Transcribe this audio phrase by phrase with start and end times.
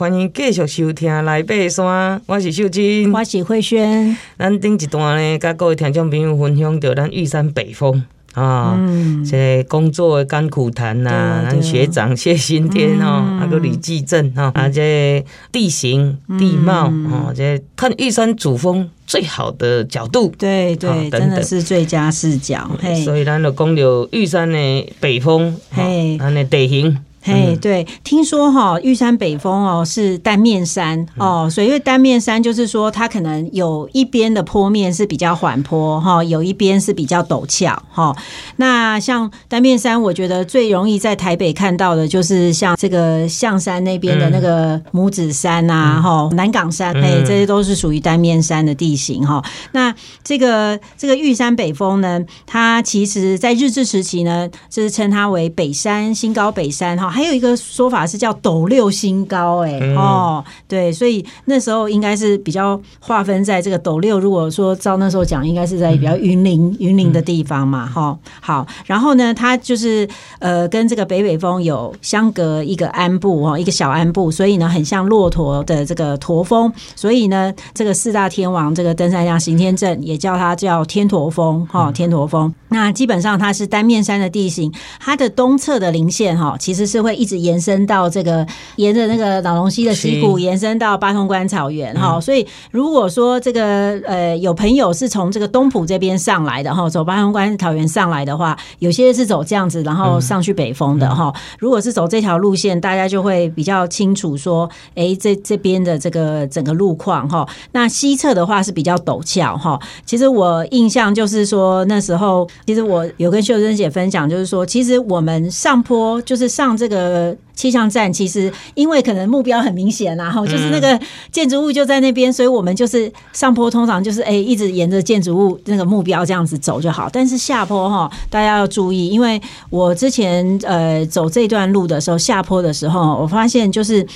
[0.00, 4.16] 欢迎继续收听《来爬山》，我是秀真，我是慧萱。
[4.38, 8.02] 咱顶一段呢，甲各位听众朋友分享着咱玉山北峰
[8.32, 21.20] 啊，嗯、这个工作的甘苦谈呐，咱学长谢新天哦，那个李继正哈，啊，这个、地形地貌哦，嗯、这个、看玉山主峰最好的角度，对对，对等等。
[21.20, 22.70] 真的是最佳视角。
[22.80, 23.04] 嘿。
[23.04, 26.96] 所以咱就讲到玉山的北峰，嘿，咱的地形。
[27.22, 38.16] 嘿，对，听说哈玉山北峰哦是单面山哦，所以因为单面山就是说它可能有一边的坡面是比较缓坡哈，有一边是比较陡峭哈。
[38.56, 49.44] 那像单面山，我觉得最容易在台北看到的就是像这个象山那边的那个母子山呐，哈，南港山，哎，这些都是属于单面山的地形哈。
[49.72, 49.94] 那
[50.24, 57.10] 这个这个玉山北峰呢，它其实在日治时期呢，就是称它为北山，新高北山哈。
[57.20, 64.18] 还有一个说法是叫斗六新高，哎哦，对，所以那时候应该是比较划分在这个斗六。
[64.18, 68.18] 如果说照那时候讲，应该是在比较云林云林的地方嘛，哈。
[68.40, 76.72] 好，然后呢，它就是呃跟这个北北风有相隔一个鞍部哦，一个小鞍部，所以呢很像骆驼的这个驼峰。
[76.96, 82.50] 所以呢，这个四大天王这个登山家行天镇也叫它叫天驼峰哈，天驼峰。
[82.68, 86.99] 那基本上它是单面山的地形，它的东侧的零线哈其实是。
[87.02, 101.32] 会一直延伸到这个，沿着那个老龙溪的溪谷延伸到八通关草原哈，嗯、所以如果说这个呃有朋友是从这个东浦这边上来的哈，走八通关草原上来的话，有些是走这样子，然后上去北峰的哈。
[101.34, 107.48] 嗯、如果是走这条路线，大家就会比较清楚说，哎，这这边的这个整个路况哈。
[107.72, 109.78] 那西侧的话是比较陡峭哈。
[110.04, 116.89] 其实我印象就是说那时候，其实我有跟秀珍姐分享，就是说，其实我们上坡就是上这个。
[116.90, 121.00] 呃，气象站其实因为可能目标很明显，然后就是那个
[121.32, 127.08] 建筑物就在那边，所以我们就是上坡，通常就是哎，一直沿着建筑物那个目标这样子走就好。
[127.12, 134.06] 但是下坡哈，大家要注意，因为我之前呃走这段路的时候，下坡的时候，我发现就是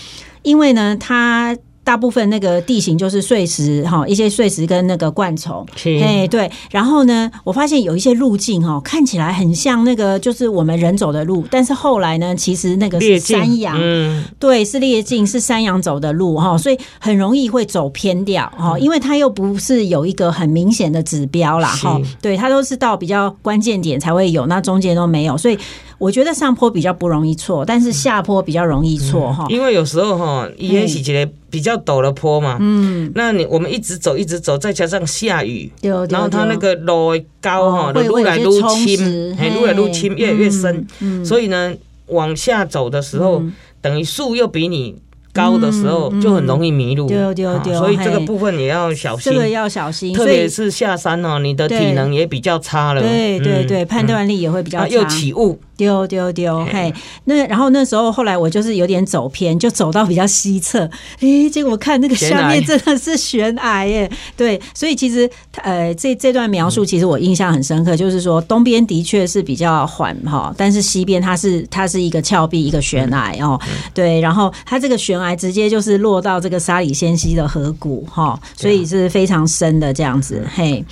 [0.42, 1.56] 因为呢，它。
[1.84, 5.64] 大部分那个地形就是碎石哈，一些碎石跟那个灌丛，
[6.02, 25.58] 哎对，然后呢，我发现有一些路径哈，看起来很像那个就是我们人走的路，但是后来呢，其实那个是山羊，嗯，对，是裂径，是山羊走的路哈，所以很容易会走偏掉哈，因为它又不是有一个很明显的指标啦哈，对，它都是到比较关键点才会有，那中间都没有，所以。
[25.98, 29.46] 我觉得上坡比较不容易错，但是下坡比较容易错哈。
[29.48, 32.56] 因为有时候哈，也是一个比较陡的坡嘛。
[32.60, 35.70] 嗯，那你我们一直走一直走，再加上下雨，
[36.10, 40.86] 然后它那个路高哈，路来路深，路来路深，越来越深。
[41.24, 41.74] 所以呢，
[42.06, 43.42] 往下走的时候，
[43.80, 44.96] 等于树又比你。
[45.34, 56.92] 高的时候就很容易迷路，对对对，所以这个部分也要小心，这个要小心，特别是下山哦，你的体能也比较差了，对对对，判断力也会比较差，又起雾，丢丢丢，嘿，
[57.24, 60.88] 那然后那时候后来我就是有点走偏，就走到比较西侧，
[61.20, 65.28] 诶，结果看那个下面真的是悬崖耶，对，所以其实
[65.62, 73.60] 呃这这段描述其实我印象很深刻，就是说东边的确是比较缓哈，但是西边它是它是一个峭壁一个悬崖哦，
[73.92, 75.34] 对，然后它这个悬崖。
[75.44, 80.82] 直接就是落到这个沙里仙溪的河谷哈，所以是非常深的这样子嘿。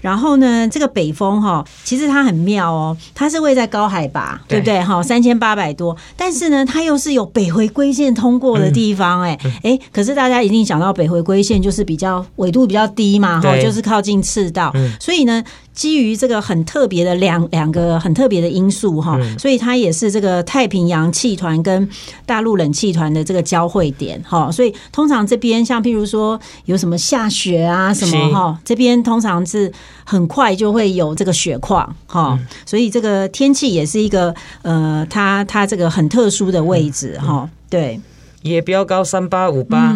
[0.00, 4.58] 然后呢，这个北风哈，其实它很妙哦，它是位在高海拔，对。
[4.58, 4.80] 不对？
[4.82, 5.02] 哈？
[5.02, 15.42] 三千八百多，但是呢，它又是有北回归线通过的地方哎哎，可是大家一定想到北回归线就是比较纬度比较低嘛哈，就是靠近赤道，所以呢。
[15.80, 21.88] 基于这个很特别的两两个很特别的因素哈，所以它也是这个太平洋气团跟
[22.26, 29.72] 大陆冷气团的这个交汇点哈，所以通常这边像譬如说有什么下雪啊什么哈，这边通常是
[30.04, 37.98] 很快就会有这个雪况哈，所以这个天气也是一个呃，它它这个很特殊的位置哈，对，
[38.42, 39.92] 野标高三八五八，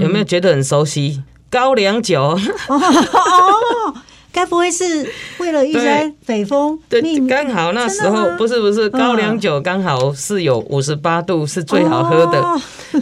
[0.00, 1.22] 有没有觉得很熟悉？
[1.48, 2.36] 高粱酒。
[2.66, 3.94] 哦。
[4.32, 5.08] 该不会是
[5.38, 6.78] 为了玉山北风？
[6.88, 12.42] 对，刚好那时候不是不是高粱酒刚好是有五十八度是最好喝的，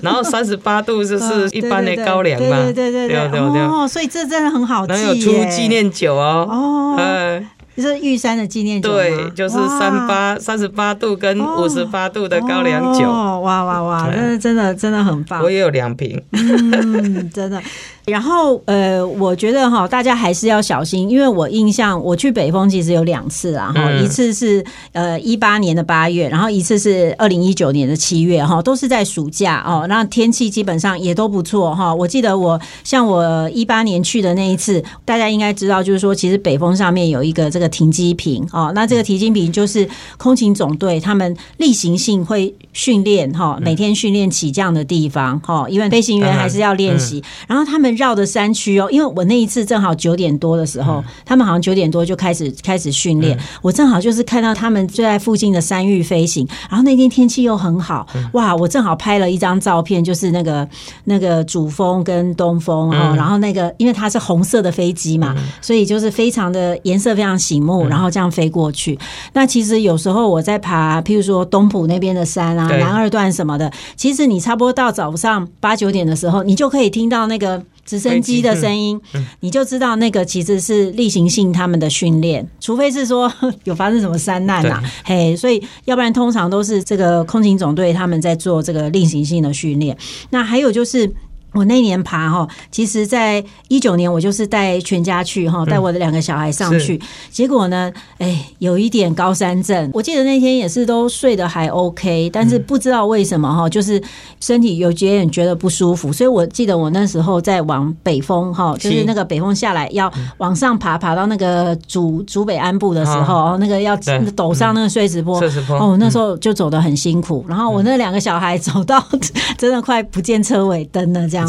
[0.02, 2.62] 然后三十八度 就是一般的高粱嘛。
[2.64, 4.92] 对对对对对哦，所以这真的很好记。
[4.92, 6.46] 然后有出纪念酒哦。
[6.50, 8.92] 哦，嗯，就是玉山的纪念酒。
[8.92, 13.04] 对，就是三八三十八度跟五十八度的高粱酒。
[13.06, 14.10] 哇哇哇！
[14.10, 15.42] 真的真的真的很棒。
[15.42, 16.20] 我也有两瓶。
[16.32, 17.60] 嗯，真的。
[18.06, 31.92] 然后呃，我觉得哈，大家还是要小心，因为我印象我去北风其实有两次啊，哈、嗯，一次是呃一八年的八月，然后一次是二零一九年的七月，哈，都是在暑假哦，那天气基本上也都不错哈。
[31.92, 47.96] 我记得我像我一八年去的那一次，大家应该知道，就是说其实北风上面有一个这个停机坪哦，那这个停机坪就是空勤总队他们例行性会训练哈，每天训练起降的地方哈，因为飞行员还是要练习，然后他们。
[47.96, 58.54] 绕的山区哦，因为我那一次正好九点多的时候，嗯、他们好像九点多就开始开始训练，嗯、我正好就是看到他们就在附近的山域飞行，然后那天天气又很好，嗯、哇！
[58.54, 60.68] 我正好拍了一张照片，就是那个
[61.04, 68.94] 那个主峰跟东峰啊，嗯、然后那个因为它是红色的飞机嘛，嗯、所以就是非常的颜色非常醒目，然后这样飞过去。
[68.94, 68.98] 嗯、
[69.34, 77.62] 那其实有时候我在爬，譬如说东浦那边的山啊，南二段什么的，其实你差不多到早上八九点的时候，你就可以听到那个。
[77.86, 79.00] 直升机的声音，
[79.38, 83.32] 你就知道那个其实是例行性他们的训练，除非是说
[83.62, 89.96] 有发生什么山难呐、啊，嘿，所以要不然通常都是这个空勤总队他们在做这个例行性的训练。
[90.30, 91.08] 那还有就是。
[91.56, 97.00] 我那年爬哈，其实在一九年，我就是带全家去哈，带我的两个小孩上去。
[97.30, 99.90] 结果呢，哎，有一点高山症。
[99.94, 104.00] 我记得那天也是都睡得还 OK，但是不知道为什么哈，就是
[104.38, 106.12] 身体有点觉得不舒服。
[106.12, 115.40] 所以我记得我那时候在往北峰哈，就是那个北峰下来要往上爬，爬到那个主主北安部的时候，那个要陡上那个碎石坡，
[115.78, 117.42] 哦，那时候就走得很辛苦。
[117.48, 119.02] 然后我那两个小孩走到
[119.56, 121.45] 真的快不见车尾灯了，这样。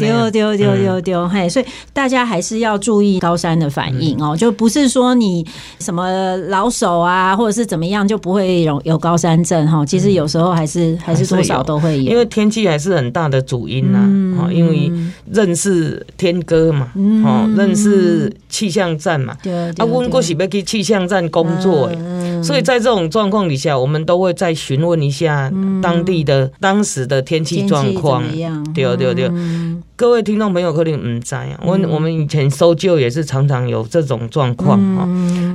[0.00, 1.48] 丢丢丢丢丢，嘿！
[1.48, 5.46] 所以大家还是要注意高山的反应哦，就不是说你
[5.78, 9.84] 什么老手啊，或者是怎么样就不会有有高山症哈。
[9.84, 13.98] 其实有时候还是还是多少都会有，因为天气还是很大的主因呐。
[14.52, 14.90] 因为
[15.32, 16.90] 认识天哥嘛，
[17.24, 19.36] 哦，认识气象站嘛，
[19.78, 21.90] 啊，我们过去要去气象站工作，
[22.42, 25.50] 所以在这种状况底下，我们都会再询问一下
[25.82, 28.22] 当地的当时的天气状况，
[28.74, 28.93] 对。
[28.96, 29.30] 对对，
[29.96, 35.08] 各位听众朋友可能唔知啊，我我们以前搜救也是常常有这种状况哈。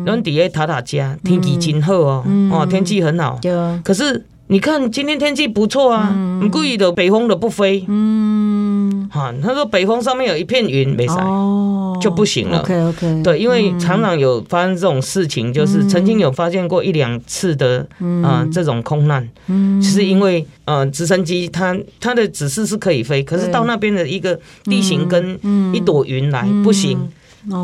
[0.05, 3.39] 然后底下塔塔家天气真好哦，哦天气很好，
[3.83, 6.11] 可是你看今天天气不错啊，
[6.51, 12.61] 故意的北风的不飞，嗯，哈，他说北风上面有一片云没晒，哦，就不行了。
[12.61, 17.87] OK OK，对，因为常常有发生这种事情，就是曾经有发现过一两次的
[18.23, 20.43] 啊这种空难，嗯，是因为。
[20.65, 25.35] 呃，直升机它它的指示是可以飞，可是到那边的一个地形跟
[25.73, 26.95] 一朵云来不行，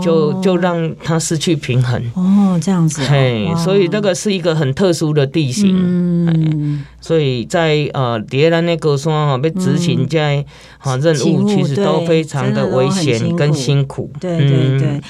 [0.04, 2.02] 就就让它失去平衡。
[2.16, 3.02] 哦，这样子。
[3.04, 5.76] 嘿，所以那个是一个很特殊的地形。
[5.76, 6.84] 嗯。
[7.02, 10.44] 所以在呃，叠兰那个山哈被执行在
[10.80, 14.10] 哈任务，其实都非常的危险跟辛苦。
[14.20, 15.02] 对对对，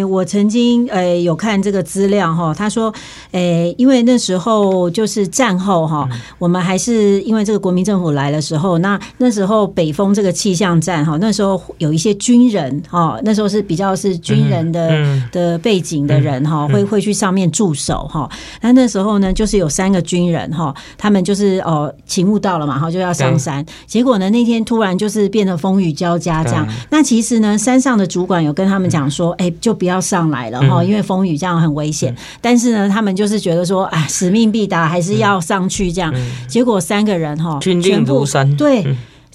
[0.00, 2.90] 呃，我曾经呃有看这个资料哈，他说，
[3.32, 6.08] 呃，因为那时候就是战后哈，
[6.38, 18.30] 我们还是因为这个国民政府来的时候，那那时候北风这个气象站哈，那时候有一些军人哈，那时候是比较是军人的的背景的人哈，会会去上面驻守哈。
[18.60, 21.16] 那那时候呢，就是有三个军人哈，他们。
[21.26, 23.66] 就是哦，勤务到了嘛，哈就要上山。
[23.84, 26.64] 结果呢，那天突然就是变得风雨交加这样。
[26.88, 32.12] 那其实呢，山上的主管有跟他们讲说，哎、就不要上来了哈，嗯、因为风雨这样很危险。
[32.12, 36.12] 嗯、但是呢，他们就是觉得说，啊，使命必达，还是要上去这样。
[36.14, 38.86] 嗯、结果三个人哈，军令如山，对。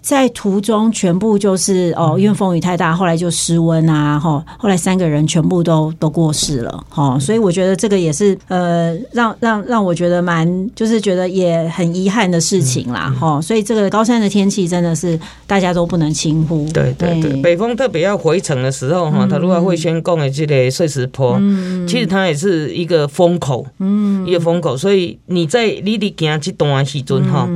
[0.02, 16.68] 嗯在途中全部就是哦，因为风雨太大，后来就失温啊，哈，后来三个人全部都都过世了，哈，所以我觉得这个也是呃，让让让我觉得蛮就是觉得也很遗憾的事情啦，哈，所以这个高山的天气真的是大家都不能轻忽。
[16.74, 27.48] 对对对，北风特别要回程的时候哈，他如果会先供的这个碎石坡，嗯其实它也是一个风口，嗯，一个风口，所以你在你的行这段时阵哈，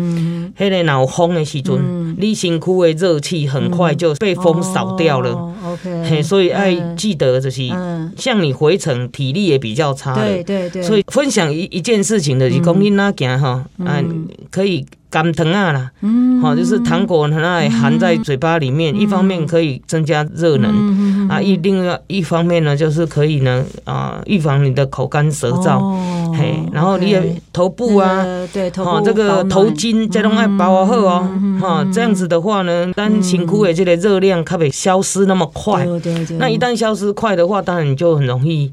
[0.56, 2.35] 黑个有风的时阵，你。
[2.36, 5.32] 辛苦的热气很快就被风扫掉了。
[5.66, 7.62] OK，所以爱记得就是，
[8.18, 10.14] 像你回程体力也比较差。
[10.14, 10.84] 对对对。
[10.84, 14.86] 所以分享一一件事情的，是讲你那件哈，嗯，可以
[15.16, 25.80] 甘糖啊啦，嗯，好，就是糖果它含在嘴巴里面，一方面可以增加热能，啊，一另外一方面呢，就是可以呢啊，预防你的口干舌燥。
[26.38, 31.30] 嘿，然后你也头部啊，对，头部这个头巾这种爱包好哦，
[31.62, 35.86] 哈，这样子的话呢，当辛苦的这个热量它会消失那么快？
[35.86, 36.36] 对对对。
[36.38, 38.70] 那一旦消失快的话，当然你就很容易，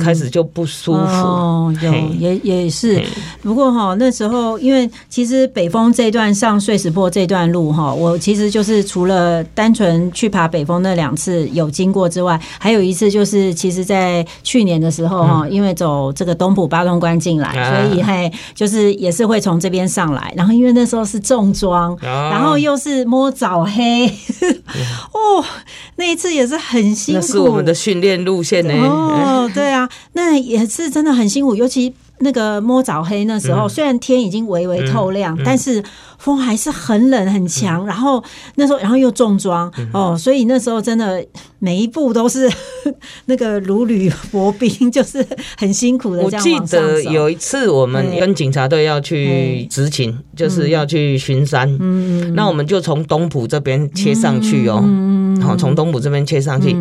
[0.00, 1.00] 开始就不舒服。
[1.00, 3.02] 哦，有也也是。
[3.42, 20.30] 不过哈，那时候因为其实北峰这段上碎石坡这段路哈，我其实就是除了单纯去爬北峰那两次有经过之外，还有一次就是其实在去年的时候哈，因为走这个东埔八通关进来，所以嘿，就是也是会从这边上来。
[20.36, 24.06] 然后因为那时候是重装，然后又是摸早黑，
[25.12, 25.42] 哦，
[25.96, 27.20] 那一次也是很辛苦。
[27.20, 28.74] 那是我们的训练路线呢。
[28.74, 31.94] 哦，对啊，那也是真的很辛苦，尤其。
[32.20, 35.82] 那个摸早黑那时候，虽然天已经微微透亮，但是
[36.18, 37.84] 风还是很冷很强。
[37.86, 38.22] 然后
[38.56, 41.24] 那时候，然后又重装哦，所以那时候真的
[41.58, 42.50] 每一步都是
[43.26, 46.22] 那个如履薄冰，就是很辛苦的。
[46.22, 54.84] 我记得有一次我们跟警察队要去执勤，就是要去巡山，嗯那我们就从东浦这边切上去哦，
[55.42, 56.76] 好，从东浦这边切上去，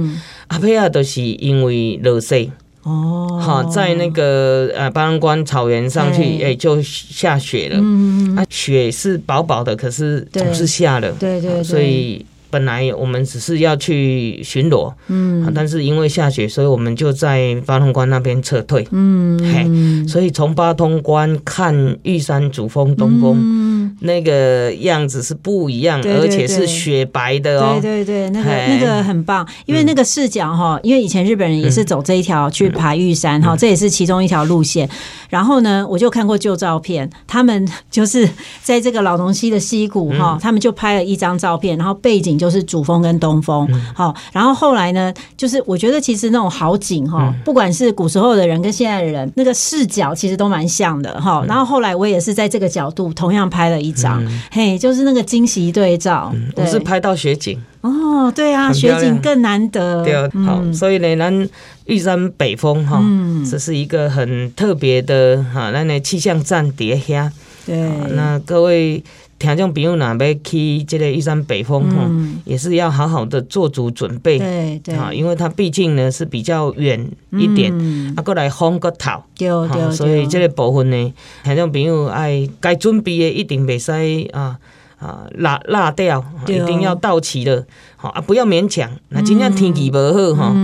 [0.47, 2.51] 阿佩亚都是因为落雪。
[2.89, 7.77] 哦，好，在那个呃八通关草原上去，哎、欸，就下雪了。
[7.79, 11.11] 嗯，啊，雪是薄薄的，可是总是下了。
[11.19, 18.87] 对对，对，所以本来我们只是要去巡逻，嗯，但是因为下雪，所以我们就在八通关那边撤退。
[18.91, 23.37] 嗯，嘿，所以从八通关看玉山主峰东峰。
[23.39, 23.58] 嗯
[24.01, 27.77] 那个样子是不一样，而且是雪白的哦。
[27.81, 34.89] 对对对，那个那个很棒，因为那个视角哈，因为以前日本人也是走这一条去爬玉山哈，这也是其中一条路线。
[35.29, 38.27] 然后呢，我就看过旧照片，他们就是
[38.63, 43.67] 在这个老农溪的溪谷哈，他们就拍了一张照片，然后背景就是主峰跟东峰。
[43.93, 51.43] 好，然后后来呢，就是我觉得其实那种好景哈，不管是古时候的人跟现在的人，那个视角其实都蛮像的哈。
[51.47, 53.88] 然后后来我也是在这个角度同样拍了一。
[53.89, 57.59] 一张，嘿，就是那个惊喜对照，我是拍到雪景。
[57.81, 61.49] 哦，对啊，雪景更难得，对，好，所以呢，咱
[61.85, 63.03] 玉山北峰哈，
[63.49, 67.31] 这是一个很特别的哈，那那气象站叠下，
[67.65, 69.03] 对，那各位。
[69.39, 74.37] 听众朋友，若要去这个玉山北峰哈，嗯、也是要好好的做足准备。
[74.37, 81.13] 对对，因为它毕竟呢是比较远一点，嗯、啊，过来风个头，对对，所以这个部分呢，
[81.45, 84.59] 听众朋友爱该准备的一定袂使啊
[84.99, 87.65] 啊落落掉，一定要到齐了，
[87.95, 88.91] 好啊，不要勉强。
[89.07, 90.55] 那今天天气无好哈，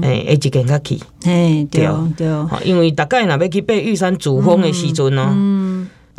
[0.00, 1.86] 哎，一件较去，哎，对
[2.16, 2.28] 对，
[2.64, 5.61] 因为大概若要去爬玉山主峰的时阵哦。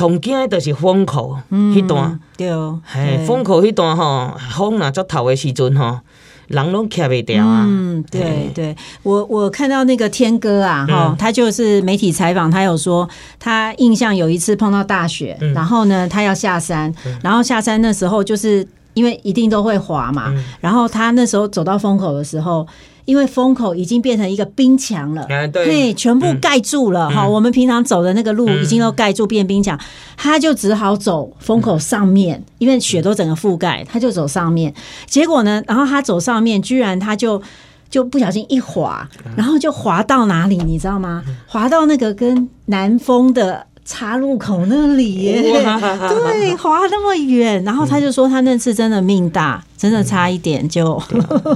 [0.04, 2.52] 嗯同惊的就是风口，迄段，对，
[2.84, 6.00] 嘿，风口迄段吼，风若足头的时阵吼，
[6.48, 7.64] 人拢徛袂掉啊。
[7.66, 13.08] 嗯，对对，我我看到那个天哥啊，哈，他就是媒体采访，他有说
[13.40, 22.68] 他印象有一次碰到大雪，然后呢，他要下山，然后下山那时候就是因为一定都会滑嘛，然后他那时候走到风口的时候。
[23.06, 27.28] 因为风口已经变成一个冰墙了，对，全部盖住了哈。
[27.28, 29.80] 我们平常走的那个路已经都盖住变冰墙，
[30.16, 34.74] 他就只好走风口上面，因为雪都整个覆盖，他就走上面。
[35.06, 37.42] 结果呢，然后他走上面，居然他就
[37.90, 41.24] 就不小心一滑，然后就滑到哪里，你知道吗？
[41.48, 43.68] 滑到那个跟南风的。
[43.86, 45.42] 岔路口那里耶，
[46.10, 51.02] 对，滑那么远，然后他就说他那次真的命大，真的差一点就。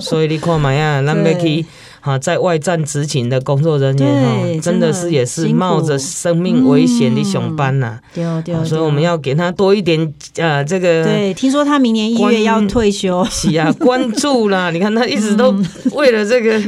[0.02, 1.66] 所以你看嘛呀， 那边去
[2.02, 7.98] 哈在外站执勤的工作人员哈，真的是也是冒着生命危险的上班呐。
[8.14, 11.04] 对对，所以我们要给他多一点呃这个。
[11.06, 13.26] 对，听说他明年一月要退休。
[13.32, 15.56] 是啊，关注啦，你看他一直都
[15.94, 16.62] 为了这个。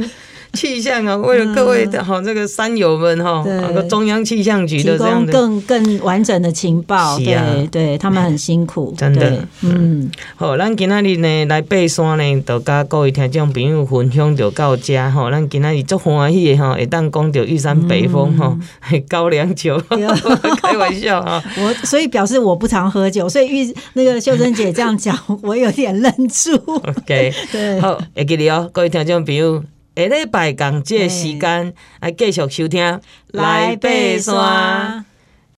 [0.52, 5.24] 气象啊，为了各位的好这个山友们哈，那个中央气象局的这样。
[5.24, 18.58] 的更更完整的情报，对对，他们很辛苦， 真的，嗯，好，咱今仔日呢来爬山呢，就甲各位听众朋友分享就到这哈，咱今仔日足欢喜的哈，会当讲到玉山北峰哈，
[19.08, 19.80] 高粱酒，
[20.62, 26.56] 开玩笑哈，我所以表示我不常喝酒，所以玉那个秀珍姐这样讲，我有点愣住。
[26.66, 29.62] OK，对，好，会记得哦，各位听众朋友。
[30.08, 33.00] 下礼拜共这个时间来继续收听
[33.32, 33.88] 来爬
[34.18, 35.09] 山。